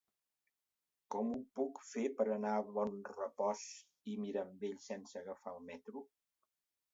Com 1.15 1.27
ho 1.35 1.41
puc 1.59 1.81
fer 1.89 2.05
per 2.21 2.25
anar 2.35 2.53
a 2.61 2.63
Bonrepòs 2.77 3.61
i 4.13 4.17
Mirambell 4.23 4.75
sense 4.87 5.21
agafar 5.23 5.55
el 5.59 5.63
metro? 5.69 6.05